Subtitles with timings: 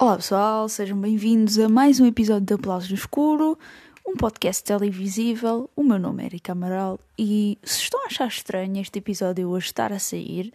[0.00, 3.58] Olá pessoal, sejam bem-vindos a mais um episódio de Aplausos no Escuro,
[4.04, 5.68] um podcast televisível.
[5.76, 9.66] O meu nome é Erika Amaral e se estão a achar estranho este episódio hoje
[9.66, 10.54] estar a sair,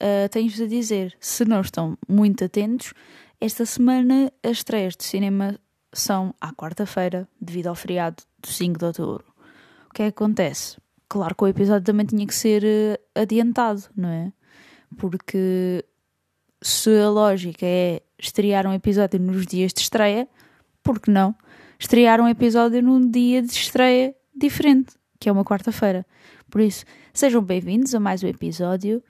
[0.00, 2.94] uh, tenho-vos a dizer, se não estão muito atentos,
[3.40, 5.58] esta semana as estreias de cinema
[5.92, 9.24] são à quarta-feira, devido ao feriado do 5 de outubro.
[9.90, 10.76] O que é que acontece?
[11.08, 14.32] Claro que o episódio também tinha que ser uh, adiantado, não é?
[14.96, 15.84] Porque
[16.60, 20.28] se a lógica é estrear um episódio nos dias de estreia,
[20.82, 21.34] por que não
[21.78, 26.04] estrear um episódio num dia de estreia diferente, que é uma quarta-feira?
[26.50, 29.02] Por isso, sejam bem-vindos a mais um episódio.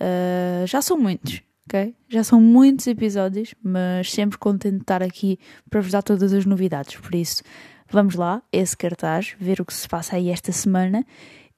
[0.00, 1.94] Uh, já são muitos, ok?
[2.08, 5.38] Já são muitos episódios, mas sempre contente de estar aqui
[5.68, 6.96] para vos dar todas as novidades.
[6.96, 7.42] Por isso,
[7.90, 11.04] vamos lá, esse cartaz, ver o que se passa aí esta semana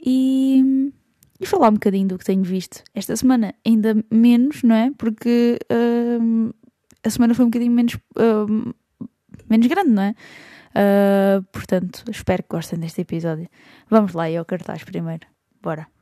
[0.05, 0.93] e
[1.41, 4.91] e falar um bocadinho do que tenho visto esta semana, ainda menos, não é?
[4.99, 6.55] Porque uh,
[7.05, 8.75] a semana foi um bocadinho menos, uh,
[9.49, 10.15] menos grande, não é?
[10.71, 13.49] Uh, portanto, espero que gostem deste episódio.
[13.89, 15.27] Vamos lá e ao cartaz primeiro.
[15.63, 15.98] Bora!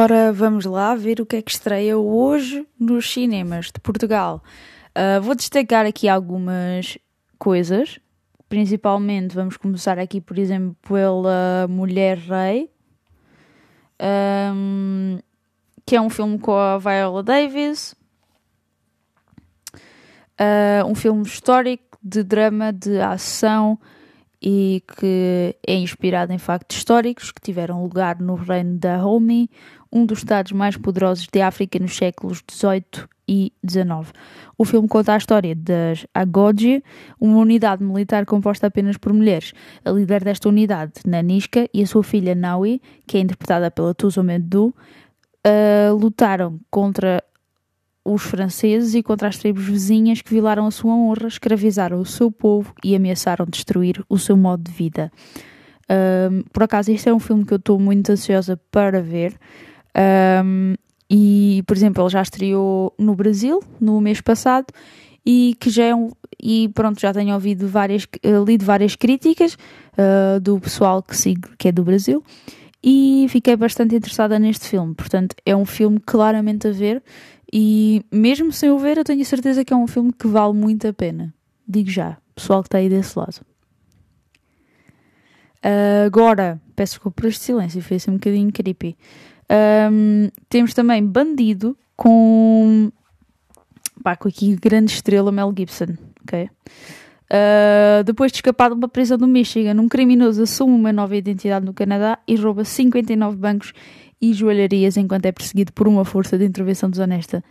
[0.00, 4.44] Ora, vamos lá ver o que é que estreia hoje nos cinemas de Portugal.
[4.96, 6.96] Uh, vou destacar aqui algumas
[7.36, 7.98] coisas.
[8.48, 12.70] Principalmente vamos começar aqui, por exemplo, pela Mulher Rei,
[14.54, 15.18] um,
[15.84, 17.96] que é um filme com a Viola Davis,
[20.40, 23.76] uh, um filme histórico de drama, de ação
[24.40, 29.50] e que é inspirado em factos históricos que tiveram lugar no reino da Homi,
[29.92, 34.12] um dos estados mais poderosos de África nos séculos XVIII e XIX.
[34.56, 36.82] O filme conta a história das Agoji,
[37.20, 39.52] uma unidade militar composta apenas por mulheres.
[39.84, 43.94] A líder desta unidade, Naniska, e a sua filha Naui, que é interpretada pela
[44.24, 44.74] Medu,
[45.46, 47.22] uh, lutaram contra
[48.04, 52.32] os franceses e contra as tribos vizinhas que violaram a sua honra, escravizaram o seu
[52.32, 55.12] povo e ameaçaram destruir o seu modo de vida.
[55.90, 59.34] Um, por acaso, este é um filme que eu estou muito ansiosa para ver.
[59.98, 60.74] Um,
[61.10, 64.66] e, por exemplo, ele já estreou no Brasil no mês passado
[65.24, 66.10] e que já é um,
[66.40, 71.48] e pronto, já tenho ouvido várias, uh, lido várias críticas uh, do pessoal que sigo,
[71.58, 72.22] que é do Brasil,
[72.82, 74.94] e fiquei bastante interessada neste filme.
[74.94, 77.02] Portanto, é um filme claramente a ver,
[77.52, 80.86] e mesmo sem o ver, eu tenho certeza que é um filme que vale muito
[80.86, 81.34] a pena.
[81.66, 83.40] Digo já, pessoal que está aí desse lado.
[85.64, 88.96] Uh, agora, peço desculpa por este silêncio, foi assim um bocadinho creepy.
[89.50, 92.92] Um, temos também Bandido com,
[94.02, 96.50] pá, com aqui grande estrela Mel Gibson, ok?
[97.30, 101.64] Uh, depois de escapar de uma prisão do Michigan, um criminoso assume uma nova identidade
[101.64, 103.72] no Canadá e rouba 59 bancos
[104.20, 107.42] e joalharias enquanto é perseguido por uma força de intervenção desonesta.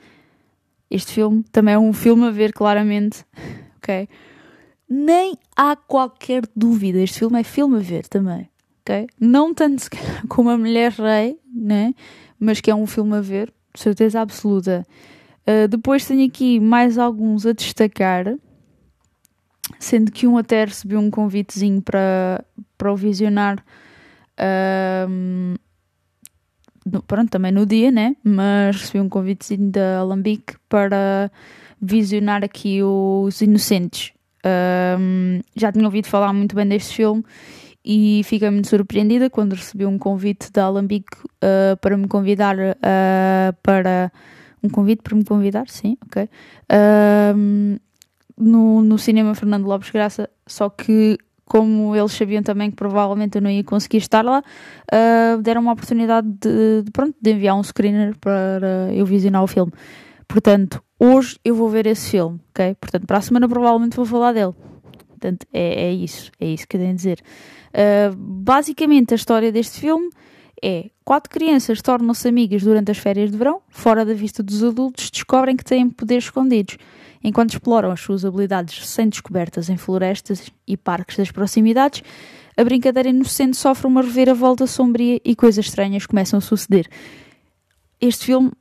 [0.90, 3.26] Este filme também é um filme a ver claramente,
[3.78, 4.08] ok?
[4.90, 8.50] Nem há qualquer dúvida, este filme é filme a ver também
[8.88, 9.08] ok?
[9.20, 11.94] Não tanto se calhar como a Mulher Rei, né?
[12.40, 14.86] Mas que é um filme a ver, de certeza absoluta.
[15.42, 18.36] Uh, depois tenho aqui mais alguns a destacar,
[19.80, 22.44] sendo que um até recebeu um convitezinho para,
[22.78, 23.64] para o visionar.
[27.08, 28.16] Pronto, também no dia, né?
[28.24, 31.30] Mas recebi um convitezinho da Alambique para
[31.82, 34.14] visionar aqui os Inocentes.
[34.46, 37.24] Uh, já tinha ouvido falar muito bem deste filme
[37.90, 43.56] e fiquei muito surpreendida quando recebi um convite da Alambique uh, para me convidar uh,
[43.64, 44.12] para
[44.62, 46.24] um convite para me convidar, sim, ok.
[46.70, 47.80] Uh,
[48.38, 53.42] no, no cinema Fernando Lopes Graça, só que como eles sabiam também que provavelmente eu
[53.42, 54.44] não ia conseguir estar lá,
[54.92, 59.48] uh, deram uma oportunidade de, de, pronto, de enviar um screener para eu visionar o
[59.48, 59.72] filme.
[60.28, 62.76] Portanto, hoje eu vou ver esse filme, ok?
[62.82, 64.54] Portanto, para a semana provavelmente vou falar dele.
[65.08, 67.24] Portanto, é, é isso, é isso que eu tenho a dizer.
[67.78, 70.10] Uh, basicamente, a história deste filme
[70.64, 75.12] é quatro crianças tornam-se amigas durante as férias de verão, fora da vista dos adultos,
[75.12, 76.78] descobrem que têm poderes escondidos.
[77.24, 82.02] Enquanto exploram as suas habilidades sem descobertas em florestas e parques das proximidades,
[82.56, 86.88] a brincadeira inocente sofre uma reviravolta sombria e coisas estranhas começam a suceder.
[88.02, 88.52] Este filme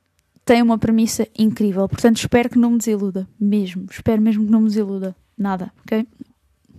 [0.44, 4.60] tem uma premissa incrível, portanto espero que não me desiluda, mesmo, espero mesmo que não
[4.60, 6.06] me desiluda, nada, ok?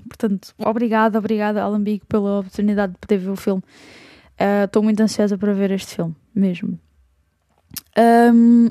[0.08, 3.64] Portanto, obrigada, obrigada, Alan Big, pela oportunidade de poder ver o filme.
[4.66, 6.80] Estou uh, muito ansiosa para ver este filme, mesmo.
[7.98, 8.70] Um,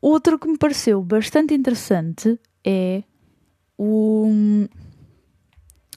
[0.00, 3.02] outro que me pareceu bastante interessante é
[3.78, 4.28] o.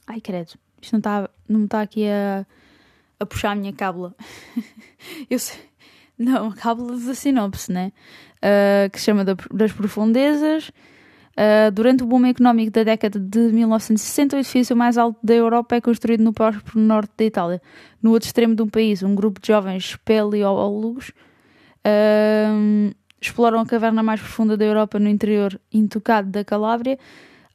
[0.06, 2.46] Ai, credo, isto não está não está aqui a,
[3.18, 4.14] a puxar a minha cábula.
[5.28, 5.60] Eu sei.
[6.18, 7.92] Não, a cábula da sinopse, né?
[8.36, 10.70] Uh, que se chama das profundezas.
[11.36, 15.76] Uh, durante o boom económico da década de 1960, o edifício mais alto da Europa
[15.76, 17.62] é construído no próprio norte da Itália.
[18.02, 21.12] No outro extremo do país, um grupo de jovens espeleólogos
[21.86, 26.98] uh, exploram a caverna mais profunda da Europa no interior intocado da Calábria,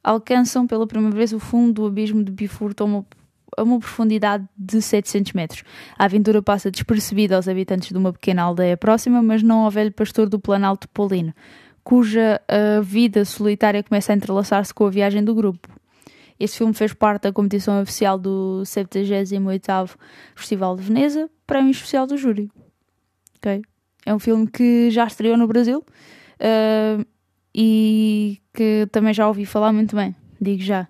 [0.02, 3.06] alcançam pela primeira vez o fundo do abismo de Bifurto a uma,
[3.56, 5.64] a uma profundidade de 700 metros.
[5.98, 9.92] A aventura passa despercebida aos habitantes de uma pequena aldeia próxima, mas não ao velho
[9.92, 11.34] pastor do Planalto Paulino
[11.86, 15.68] cuja uh, vida solitária começa a entrelaçar-se com a viagem do grupo.
[16.38, 19.94] Este filme fez parte da competição oficial do 78º
[20.34, 22.50] Festival de Veneza, prémio especial do júri.
[23.36, 23.62] Okay?
[24.04, 27.06] É um filme que já estreou no Brasil uh,
[27.54, 30.88] e que também já ouvi falar muito bem, digo já.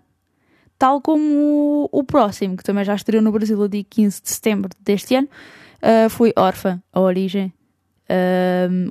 [0.79, 4.31] Tal como o, o próximo, que também já estreou no Brasil no dia 15 de
[4.31, 5.29] setembro deste ano,
[5.83, 7.53] uh, foi Órfã, a origem,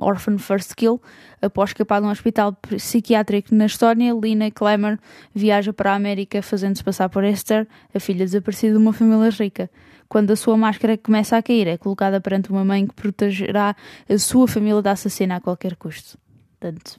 [0.00, 1.00] Orphan First Kill.
[1.46, 4.98] Após escapar de um hospital psiquiátrico na Estónia, Lina Klemmer
[5.32, 9.70] viaja para a América fazendo-se passar por Esther, a filha desaparecida de uma família rica.
[10.08, 13.76] Quando a sua máscara começa a cair, é colocada perante uma mãe que protegerá
[14.08, 16.18] a sua família da assassina a qualquer custo.
[16.58, 16.96] Portanto,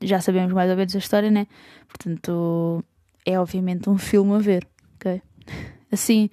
[0.00, 1.46] já sabemos mais ou menos a história, né?
[1.86, 2.82] Portanto,
[3.24, 4.66] é obviamente um filme a ver,
[4.96, 5.20] ok?
[5.92, 6.30] Assim,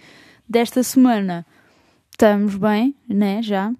[0.47, 1.45] desta semana
[2.11, 3.41] estamos bem, né?
[3.41, 3.73] Já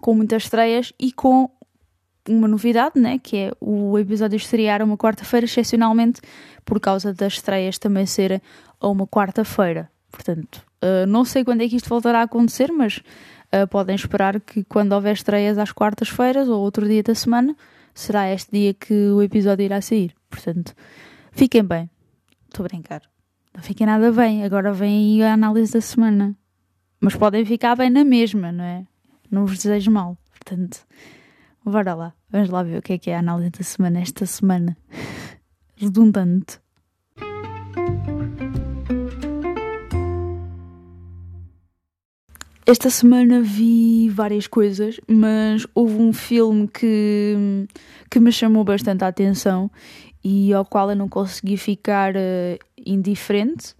[0.00, 1.50] com muitas estreias e com
[2.28, 6.20] uma novidade, né, que é o episódio estrear uma quarta-feira, excepcionalmente
[6.64, 8.40] por causa das estreias também serem
[8.80, 9.90] a uma quarta-feira.
[10.10, 14.40] Portanto, uh, não sei quando é que isto voltará a acontecer, mas uh, podem esperar
[14.40, 17.56] que quando houver estreias às quartas-feiras ou outro dia da semana,
[17.94, 20.14] será este dia que o episódio irá sair.
[20.28, 20.74] Portanto,
[21.32, 21.90] fiquem bem.
[22.46, 23.02] Estou a brincar.
[23.54, 24.44] Não fiquem nada bem.
[24.44, 26.36] Agora vem aí a análise da semana.
[27.00, 28.86] Mas podem ficar bem na mesma, não é?
[29.30, 30.16] não vos desejo mal.
[30.30, 30.86] Portanto,
[31.70, 32.14] bora lá.
[32.30, 34.76] Vamos lá ver o que é que é a análise da semana esta semana.
[35.76, 36.60] Redundante.
[42.68, 47.68] Esta semana vi várias coisas, mas houve um filme que,
[48.10, 49.70] que me chamou bastante a atenção
[50.24, 53.72] e ao qual eu não consegui ficar uh, indiferente,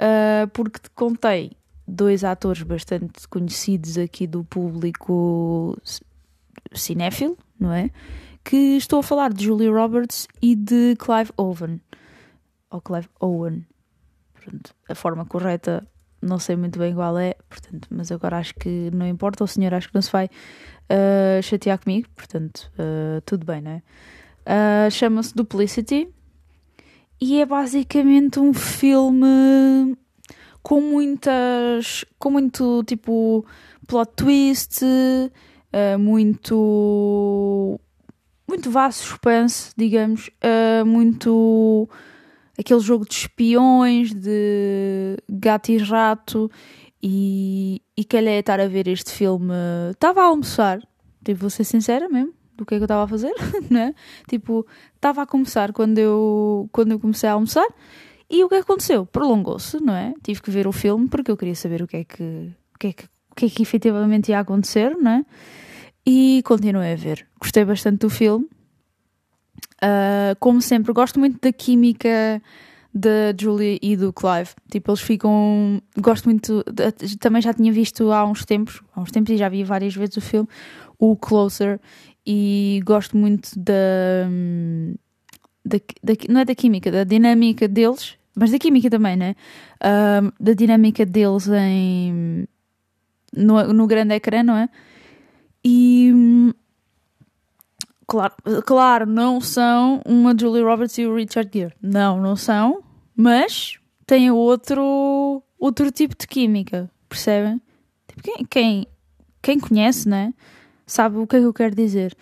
[0.00, 1.52] uh, porque te contei
[1.86, 5.76] dois atores bastante conhecidos aqui do público
[6.72, 7.90] cinéfilo, não é?
[8.44, 11.80] Que estou a falar de Julia Roberts e de Clive Owen.
[12.70, 13.66] Ou Clive Owen.
[14.34, 15.86] Pronto, a forma correta
[16.22, 19.72] não sei muito bem qual é, portanto, mas agora acho que não importa, o senhor
[19.74, 23.82] acho que não se vai uh, chatear comigo, portanto, uh, tudo bem, não é?
[24.46, 26.08] Uh, Chama-se Duplicity
[27.20, 29.96] e é basicamente um filme
[30.62, 32.04] com muitas.
[32.18, 33.44] com muito tipo
[33.86, 34.82] plot twist,
[35.76, 37.78] uh, muito.
[38.48, 41.88] muito vasto suspense, digamos, uh, muito.
[42.58, 46.50] aquele jogo de espiões, de gato e rato.
[47.02, 49.52] E, e calhei estar a ver este filme.
[49.92, 50.80] Estava a almoçar,
[51.24, 53.32] tipo, vou ser sincera mesmo do que é que eu estava a fazer,
[53.70, 53.94] né?
[54.28, 57.66] Tipo, estava a começar quando eu, quando eu comecei a almoçar
[58.28, 59.06] e o que aconteceu?
[59.06, 60.14] Prolongou-se, não é?
[60.22, 62.22] Tive que ver o filme porque eu queria saber o que é que,
[62.74, 65.24] o que, é que, o que, é que efetivamente ia acontecer, não é?
[66.06, 67.26] E continuei a ver.
[67.40, 68.46] Gostei bastante do filme.
[69.82, 72.40] Uh, como sempre, gosto muito da química
[72.94, 74.50] da Julia e do Clive.
[74.70, 75.82] Tipo, eles ficam.
[75.98, 76.64] Gosto muito.
[76.72, 77.16] De...
[77.18, 80.16] Também já tinha visto há uns tempos, há uns tempos e já vi várias vezes
[80.16, 80.48] o filme,
[80.98, 81.80] o Closer,
[82.24, 83.74] e gosto muito da
[85.66, 89.34] da, da, não é da química, da dinâmica deles, mas da química também, né?
[89.80, 92.46] Uh, da dinâmica deles em,
[93.34, 94.68] no, no grande ecrã, não é?
[95.64, 96.12] E
[98.06, 98.34] claro,
[98.64, 101.74] claro, não são uma Julie Roberts e o Richard Gere.
[101.80, 102.82] Não, não são,
[103.14, 107.60] mas têm outro, outro tipo de química, percebem?
[108.08, 108.86] Tipo, quem, quem,
[109.42, 110.32] quem conhece, né?
[110.86, 112.16] Sabe o que é que eu quero dizer.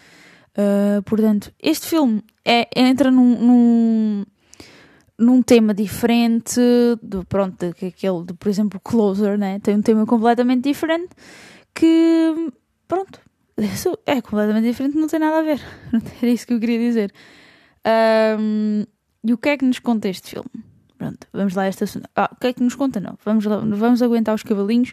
[0.57, 4.25] Uh, portanto, este filme é, entra num, num,
[5.19, 6.61] num, tema diferente
[7.03, 9.59] do, pronto, aquele, de, por exemplo, Closer, né?
[9.59, 11.11] tem um tema completamente diferente
[11.75, 12.53] que,
[12.87, 13.21] pronto,
[13.59, 15.61] isso é completamente diferente, não tem nada a ver.
[16.23, 17.13] Era isso que eu queria dizer.
[18.39, 18.85] Um,
[19.23, 20.51] e o que é que nos conta este filme?
[20.99, 21.85] Pronto, vamos lá esta
[22.17, 23.01] ah, O que é que nos conta?
[23.01, 24.93] Não, vamos, vamos aguentar os cavalinhos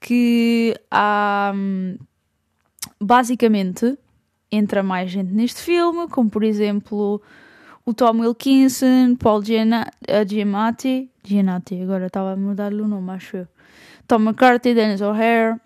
[0.00, 1.52] que há.
[1.54, 1.96] Hum,
[3.00, 3.98] basicamente,
[4.50, 7.20] entra mais gente neste filme, como por exemplo
[7.84, 9.90] o Tom Wilkinson, Paul Giana
[10.28, 13.48] Giamatti, Giamatti, agora estava a mudar-lhe o nome, acho eu.
[14.06, 15.60] Tom McCarthy, Dennis O'Hare,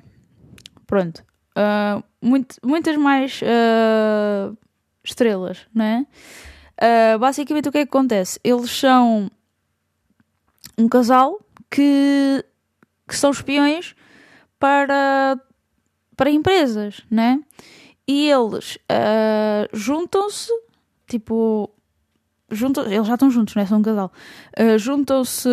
[0.87, 1.25] pronto.
[1.61, 4.57] Uh, muito, muitas mais uh,
[5.05, 6.07] estrelas, não é?
[6.81, 8.41] Uh, basicamente o que é que acontece?
[8.43, 9.31] Eles são
[10.79, 11.39] um casal
[11.71, 12.45] que,
[13.07, 13.95] que são espiões
[14.59, 15.39] para,
[16.17, 17.43] para empresas, né?
[18.09, 20.51] E eles uh, juntam-se,
[21.07, 21.71] tipo,
[22.51, 23.67] juntam, eles já estão juntos, né?
[23.67, 24.11] São um casal.
[24.59, 25.49] Uh, juntam-se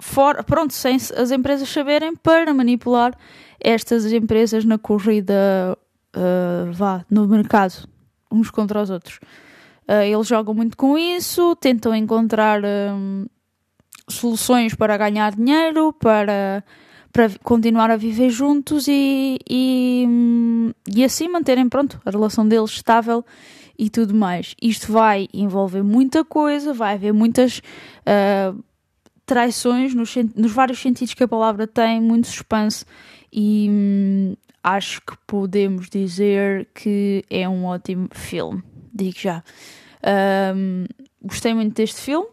[0.00, 3.16] fora, pronto, sem as empresas saberem para manipular
[3.60, 5.76] estas empresas na corrida,
[6.16, 7.88] uh, vá, no mercado,
[8.30, 9.18] uns contra os outros.
[9.88, 13.26] Uh, eles jogam muito com isso, tentam encontrar um,
[14.08, 16.62] soluções para ganhar dinheiro, para,
[17.12, 22.70] para continuar a viver juntos e, e, hum, e assim manterem pronto, a relação deles
[22.70, 23.24] estável
[23.78, 24.54] e tudo mais.
[24.60, 28.62] Isto vai envolver muita coisa, vai haver muitas uh,
[29.24, 32.84] traições nos, nos, vários sentidos que a palavra tem, muito suspense
[33.32, 39.42] e hum, acho que podemos dizer que é um ótimo filme, digo já.
[40.54, 40.84] Um,
[41.22, 42.28] gostei muito deste filme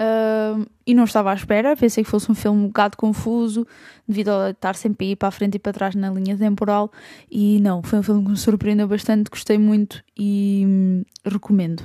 [0.00, 1.76] um, e não estava à espera.
[1.76, 3.66] Pensei que fosse um filme um bocado confuso,
[4.06, 6.90] devido a estar sempre a ir para a frente e para trás na linha temporal.
[7.30, 11.80] E não, foi um filme que me surpreendeu bastante, gostei muito e hum, recomendo.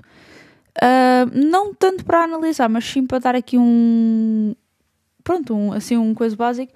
[0.78, 4.56] Uh, não tanto para analisar, mas sim para dar aqui um.
[5.24, 6.72] Pronto, um, assim, um coisa básico.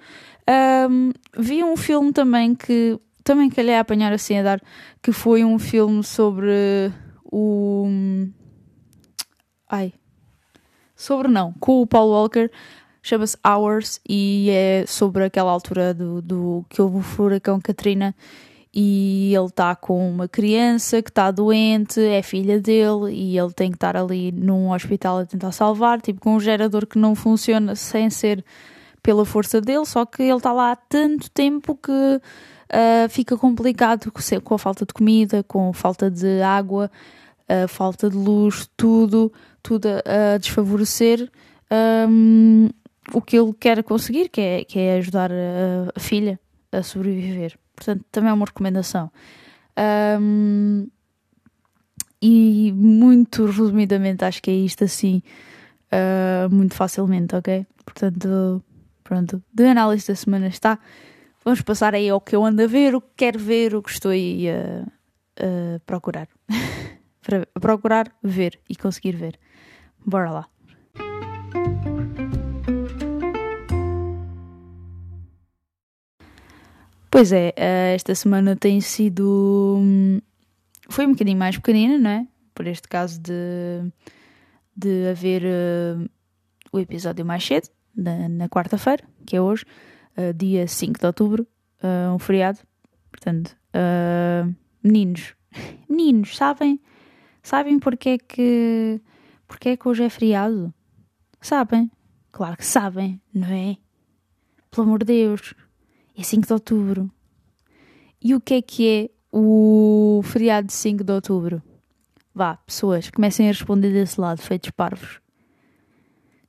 [0.48, 4.60] Um, vi um filme também que também calhei a apanhar assim a dar,
[5.02, 6.92] que foi um filme sobre
[7.24, 7.86] o.
[9.68, 9.92] Ai.
[10.94, 12.50] Sobre não, com o Paul Walker,
[13.02, 18.14] chama-se Hours e é sobre aquela altura do, do que houve o furacão Katrina
[18.72, 23.70] e ele está com uma criança que está doente, é filha dele e ele tem
[23.70, 27.74] que estar ali num hospital a tentar salvar, tipo com um gerador que não funciona
[27.74, 28.44] sem ser
[29.04, 34.10] pela força dele, só que ele está lá há tanto tempo que uh, fica complicado
[34.42, 36.90] com a falta de comida, com a falta de água,
[37.46, 39.30] a falta de luz, tudo,
[39.62, 41.30] tudo a, a desfavorecer
[42.08, 42.70] um,
[43.12, 46.40] o que ele quer conseguir, que é, que é ajudar a, a filha
[46.72, 47.58] a sobreviver.
[47.76, 49.10] Portanto, também é uma recomendação.
[50.18, 50.88] Um,
[52.22, 55.22] e muito resumidamente, acho que é isto assim,
[55.92, 57.66] uh, muito facilmente, ok?
[57.84, 58.64] Portanto,
[59.04, 60.78] pronto, de análise da semana está.
[61.44, 63.90] Vamos passar aí ao que eu ando a ver, o que quero ver, o que
[63.90, 64.82] estou aí a,
[65.38, 66.26] a procurar.
[67.22, 69.38] Para procurar ver e conseguir ver.
[70.04, 70.48] Bora lá.
[77.10, 79.78] Pois é, eh, esta semana tem sido.
[79.80, 80.20] Hum,
[80.88, 82.26] foi um bocadinho mais pequenina, não é?
[82.52, 83.32] Por este caso de,
[84.76, 86.10] de haver uh,
[86.72, 89.64] o episódio mais cedo, na, na quarta-feira, que é hoje,
[90.16, 91.46] uh, dia 5 de outubro,
[91.82, 92.58] uh, um feriado.
[93.10, 93.56] Portanto,
[94.82, 95.34] meninos,
[95.88, 96.80] meninos, sabem?
[97.42, 99.00] Sabem porque é que.
[99.46, 100.72] Porque é que hoje é feriado?
[101.40, 101.90] Sabem?
[102.32, 103.76] Claro que sabem, não é?
[104.70, 105.54] Pelo amor de Deus
[106.16, 107.10] é 5 de outubro.
[108.20, 111.62] E o que é que é o feriado de 5 de outubro?
[112.34, 115.20] Vá, pessoas, comecem a responder desse lado, feitos parvos.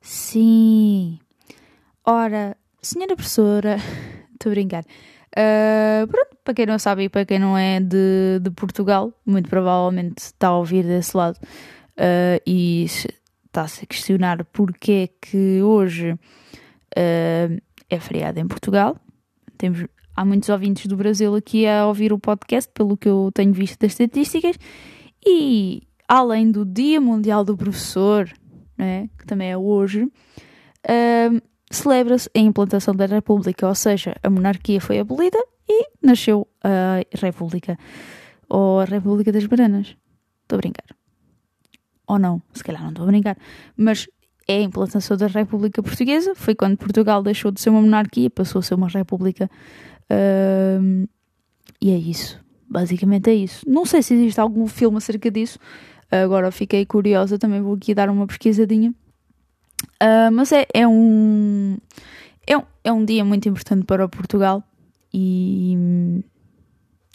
[0.01, 1.19] Sim.
[2.07, 3.77] Ora, senhora professora,
[4.31, 4.83] estou a brincar.
[4.83, 9.49] Uh, pronto, para quem não sabe e para quem não é de, de Portugal, muito
[9.49, 16.11] provavelmente está a ouvir desse lado uh, e está-se a questionar porque é que hoje
[16.11, 18.97] uh, é feriado em Portugal.
[19.57, 23.51] Temos, há muitos ouvintes do Brasil aqui a ouvir o podcast, pelo que eu tenho
[23.51, 24.57] visto das estatísticas.
[25.25, 28.31] E além do Dia Mundial do Professor,
[28.77, 34.81] né, que também é hoje, uh, celebra-se a implantação da República, ou seja, a monarquia
[34.81, 37.77] foi abolida e nasceu a República.
[38.49, 39.95] Ou a República das Bananas.
[40.43, 40.85] Estou a brincar.
[42.07, 43.37] Ou não, se calhar não estou a brincar.
[43.75, 44.07] Mas
[44.47, 46.33] é a implantação da República Portuguesa.
[46.35, 49.49] Foi quando Portugal deixou de ser uma monarquia, passou a ser uma república.
[50.11, 51.07] Uh,
[51.81, 52.39] e é isso.
[52.69, 53.63] Basicamente é isso.
[53.67, 55.57] Não sei se existe algum filme acerca disso.
[56.11, 58.93] Agora fiquei curiosa, também vou aqui dar uma pesquisadinha.
[60.01, 61.77] Uh, mas é, é, um,
[62.45, 64.63] é, um, é um dia muito importante para o Portugal
[65.13, 65.77] e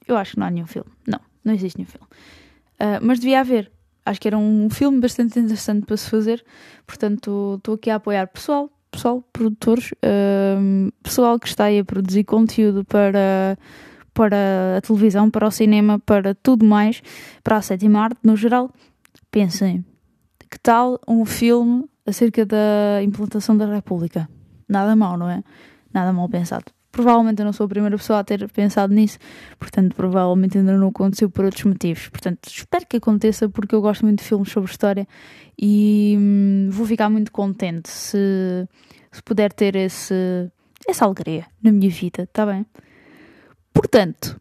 [0.06, 0.90] eu acho que não há nenhum filme.
[1.06, 2.06] Não, não existe nenhum filme.
[2.80, 3.70] Uh, mas devia haver
[4.04, 6.44] acho que era um filme bastante interessante para se fazer.
[6.86, 12.24] Portanto, estou aqui a apoiar pessoal, pessoal, produtores, uh, pessoal que está aí a produzir
[12.24, 13.58] conteúdo para,
[14.12, 17.02] para a televisão, para o cinema, para tudo mais,
[17.42, 18.70] para a sétima arte no geral,
[19.30, 19.84] pensem,
[20.50, 24.28] que tal um filme acerca da implantação da República?
[24.68, 25.42] Nada mal, não é?
[25.92, 26.66] Nada mal pensado.
[26.92, 29.18] Provavelmente eu não sou a primeira pessoa a ter pensado nisso,
[29.58, 32.08] portanto, provavelmente ainda não aconteceu por outros motivos.
[32.08, 35.06] Portanto, espero que aconteça porque eu gosto muito de filmes sobre história
[35.56, 38.68] e hum, vou ficar muito contente se,
[39.12, 40.50] se puder ter esse,
[40.86, 42.66] essa alegria na minha vida, está bem?
[43.72, 44.40] Portanto,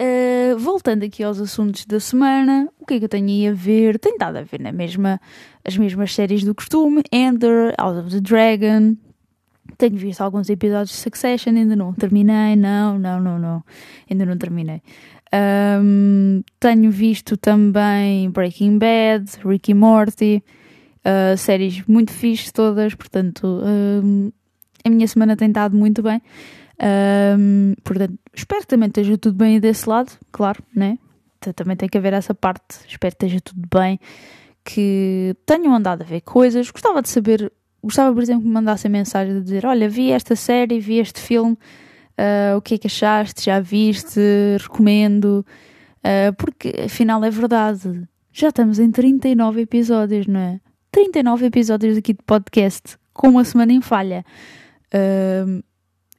[0.00, 3.52] uh, voltando aqui aos assuntos da semana, o que é que eu tenho aí a
[3.52, 3.98] ver?
[3.98, 5.20] Tem nada a ver na mesma,
[5.64, 8.96] as mesmas séries do costume: Ender, Out of the Dragon.
[9.78, 12.56] Tenho visto alguns episódios de Succession, ainda não terminei.
[12.56, 13.64] Não, não, não, não.
[14.10, 14.82] Ainda não terminei.
[15.32, 20.42] Um, tenho visto também Breaking Bad, Ricky Morty,
[21.04, 23.62] uh, séries muito fixes todas, portanto,
[24.84, 26.20] a minha semana tem estado muito bem.
[26.82, 30.98] Um, portanto, espero que também esteja tudo bem desse lado, claro, né?
[31.54, 32.78] Também tem que haver essa parte.
[32.86, 33.98] Espero que esteja tudo bem,
[34.64, 36.70] que tenham andado a ver coisas.
[36.70, 40.34] Gostava de saber, gostava, por exemplo, que me mandassem mensagem de dizer: Olha, vi esta
[40.36, 43.44] série, vi este filme, uh, o que é que achaste?
[43.44, 44.20] Já viste?
[44.60, 45.44] Recomendo.
[45.98, 50.60] Uh, porque afinal é verdade, já estamos em 39 episódios, não é?
[50.90, 54.24] 39 episódios aqui de podcast, com uma semana em falha.
[54.94, 55.62] Uh,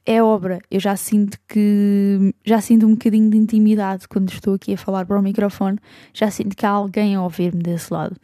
[0.04, 0.60] é obra.
[0.70, 5.06] Eu já sinto que já sinto um bocadinho de intimidade quando estou aqui a falar
[5.06, 5.78] para o microfone.
[6.12, 8.16] Já sinto que há alguém a ouvir-me desse lado.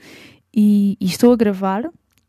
[0.54, 1.88] E, e, estou a gravar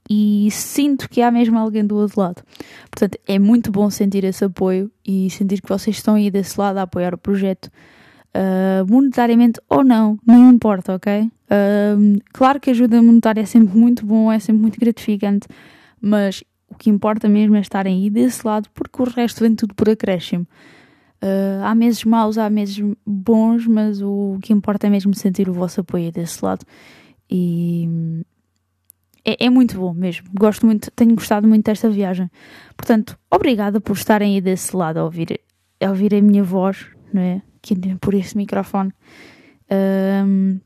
[0.10, 2.44] e sinto que há mesmo alguém do outro lado.
[2.92, 6.78] Portanto, é muito bom sentir esse apoio e sentir que vocês estão aí desse lado
[6.78, 7.70] a apoiar o projeto.
[8.30, 11.24] Uh, monetariamente ou não, não importa, ok?
[11.24, 15.48] Uh, claro que ajuda monetária é sempre muito bom, é sempre muito gratificante,
[16.00, 19.74] mas o que importa mesmo é estarem aí desse lado, porque o resto vem tudo
[19.74, 20.48] por acréscimo.
[21.22, 25.54] Uh, há meses maus, há meses bons, mas o que importa é mesmo sentir o
[25.54, 26.66] vosso apoio desse lado.
[27.30, 28.24] E
[29.26, 30.28] é, é, muito bom mesmo.
[30.34, 32.30] Gosto muito, tenho gostado muito desta viagem.
[32.78, 35.42] Portanto, obrigada por estarem aí desse lado a ouvir,
[35.82, 37.42] a ouvir a minha voz, não é?
[37.58, 38.94] Aqui por este microfone.
[39.70, 40.60] Um,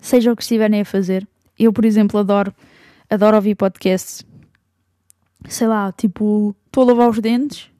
[0.00, 1.28] seja o que estiverem a fazer.
[1.58, 2.54] Eu, por exemplo, adoro,
[3.10, 4.24] adoro ouvir podcasts
[5.46, 7.70] sei lá, tipo, estou a lavar os dentes,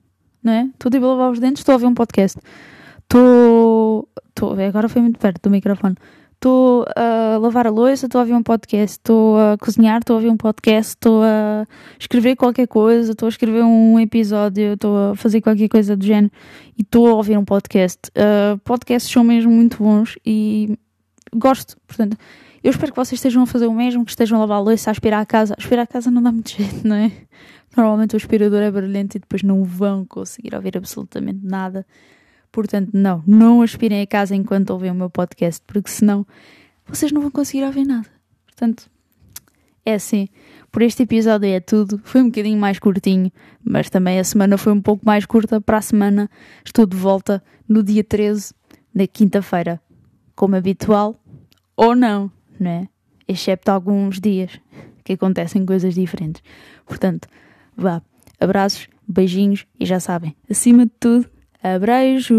[0.43, 0.63] não é?
[0.65, 2.39] Estou tipo a lavar os dentes, estou a ouvir um podcast.
[3.03, 4.09] Estou.
[4.69, 5.97] Agora foi muito perto do microfone.
[6.35, 8.99] Estou a lavar a louça, estou a ouvir um podcast.
[8.99, 10.91] Estou a cozinhar, estou a ouvir um podcast.
[10.91, 11.67] Estou a
[11.99, 16.33] escrever qualquer coisa, estou a escrever um episódio, estou a fazer qualquer coisa do género
[16.79, 17.99] e estou a ouvir um podcast.
[18.11, 20.79] Uh, podcasts são mesmo muito bons e
[21.35, 22.17] gosto, portanto.
[22.63, 24.91] Eu espero que vocês estejam a fazer o mesmo, que estejam a lavar a louça,
[24.91, 25.55] a aspirar a casa.
[25.57, 27.13] Aspirar a casa não dá muito jeito, não é?
[27.77, 31.87] Normalmente o aspirador é barulhento e depois não vão conseguir ouvir absolutamente nada.
[32.51, 36.27] Portanto, não, não aspirem a casa enquanto ouvem o meu podcast, porque senão
[36.87, 38.07] vocês não vão conseguir ouvir nada.
[38.47, 38.91] Portanto,
[39.85, 40.29] é assim.
[40.73, 42.01] Por este episódio é tudo.
[42.05, 43.31] Foi um bocadinho mais curtinho,
[43.63, 45.61] mas também a semana foi um pouco mais curta.
[45.61, 46.31] Para a semana
[46.65, 48.53] estou de volta no dia 13,
[48.95, 49.81] na quinta-feira,
[50.35, 51.23] como habitual,
[51.77, 52.89] ou não, não é?
[53.27, 54.61] Excepto alguns dias
[55.05, 56.43] que acontecem coisas diferentes.
[56.87, 57.29] Portanto,
[57.81, 58.03] Vá,
[58.41, 61.31] abraços, beijinhos e já sabem, acima de tudo,
[61.63, 62.35] abrejo!